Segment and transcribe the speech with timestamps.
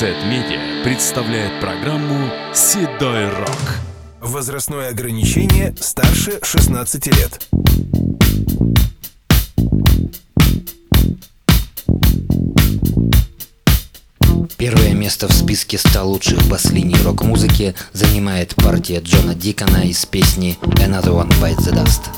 [0.00, 3.80] Z-Media представляет программу «Седой рок».
[4.22, 7.46] Возрастное ограничение старше 16 лет.
[14.56, 21.12] Первое место в списке 100 лучших бас-линий рок-музыки занимает партия Джона Дикона из песни Another
[21.12, 22.08] One Bites the Dust.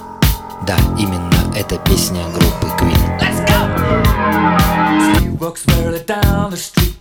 [0.69, 3.19] Да, именно эта песня группы Queen.
[3.19, 3.59] Let's go!
[5.19, 5.65] He walks
[6.07, 6.92] down the street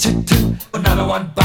[0.00, 1.39] chick, chick, another one.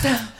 [0.00, 0.39] Stop.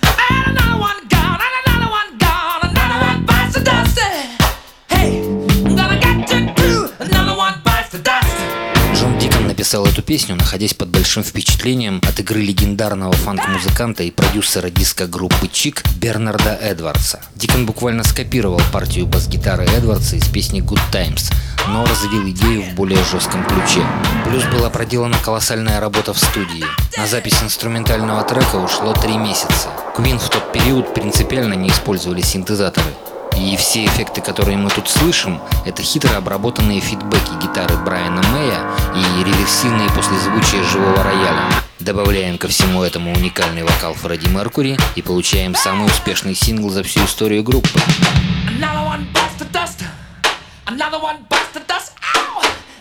[10.11, 16.58] Песню, находясь под большим впечатлением от игры легендарного фанк-музыканта и продюсера диска группы Чик Бернарда
[16.61, 17.20] Эдвардса.
[17.36, 21.31] Дикон буквально скопировал партию бас-гитары Эдвардса из песни Good Times,
[21.69, 23.86] но развил идею в более жестком ключе.
[24.27, 26.65] Плюс была проделана колоссальная работа в студии.
[26.99, 29.69] На запись инструментального трека ушло три месяца.
[29.97, 32.91] Queen в тот период принципиально не использовали синтезаторы.
[33.37, 38.61] И все эффекты, которые мы тут слышим, это хитро обработанные фидбэки гитары Брайана Мэя
[38.95, 41.51] и реверсивные послезвучия живого рояля.
[41.79, 47.05] Добавляем ко всему этому уникальный вокал Фредди Меркури и получаем самый успешный сингл за всю
[47.05, 47.69] историю группы.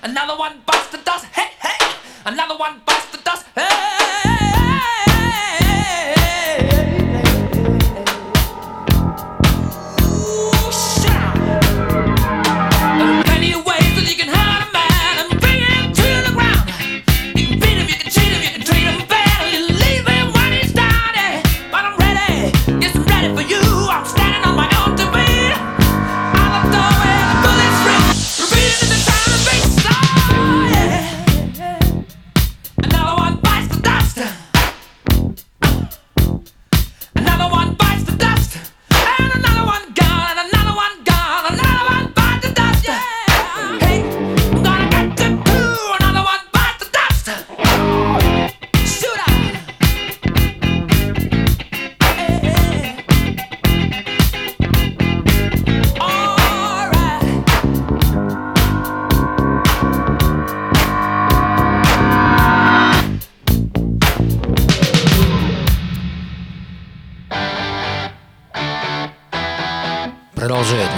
[0.01, 1.25] Another one bites the dust.
[1.33, 1.77] Hey, hey!
[2.23, 3.45] Another one bites the dust.
[3.53, 3.98] Hey!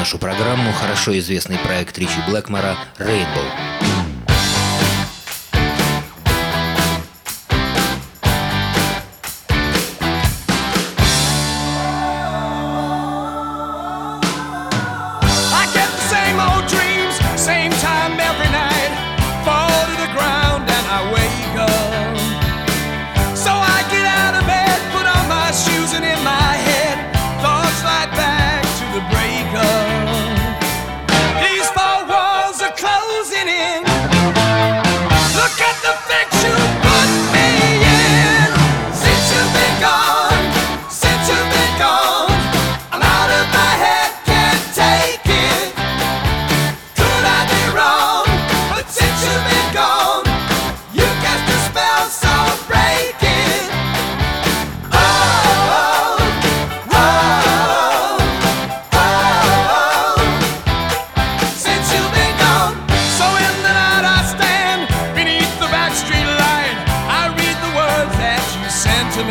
[0.02, 3.91] Нашу программу хорошо известный проект Ричи Блэкмора «Rainbow».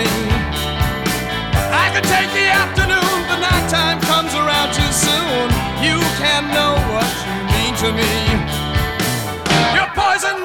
[0.06, 5.46] I could take the afternoon, the nighttime comes around too soon.
[5.82, 8.12] You can know what you mean to me.
[9.76, 10.40] Your poison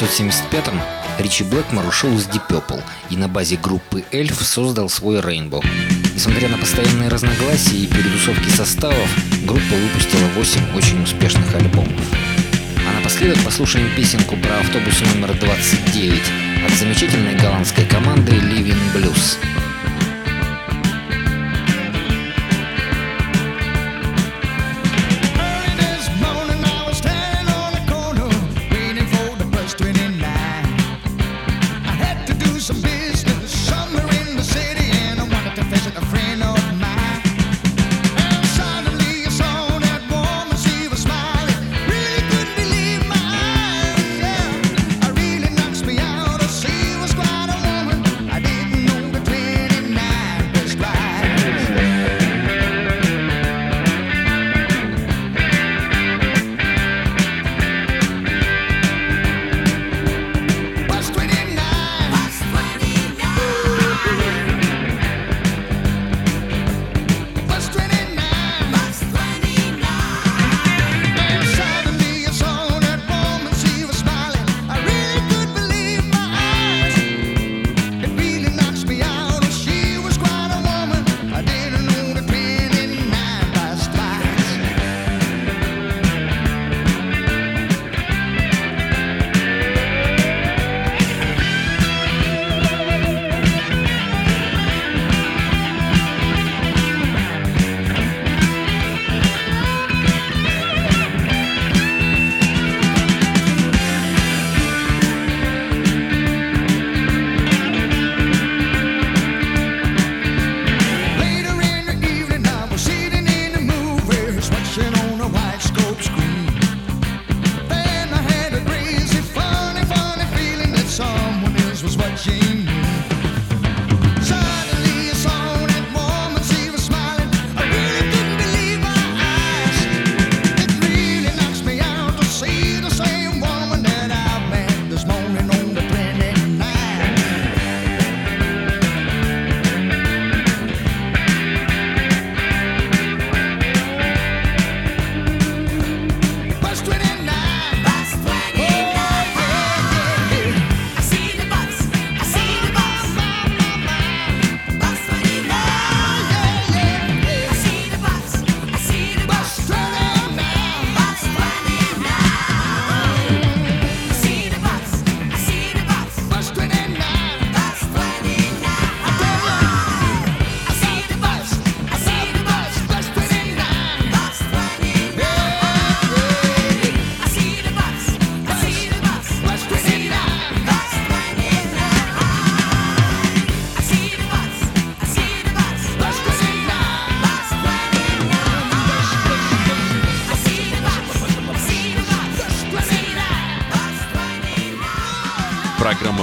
[0.00, 0.80] 1975-м
[1.18, 5.62] Ричи Блэкмор ушел из Deep Purple и на базе группы Эльф создал свой Rainbow.
[6.14, 9.08] Несмотря на постоянные разногласия и перетусовки составов,
[9.44, 12.00] группа выпустила 8 очень успешных альбомов.
[12.88, 16.22] А напоследок послушаем песенку про автобус номер 29
[16.66, 19.36] от замечательной голландской команды Living Blues.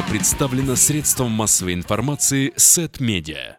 [0.10, 3.58] представлена средством массовой информации Сет Медиа.